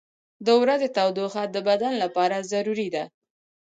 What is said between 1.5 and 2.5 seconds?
د بدن لپاره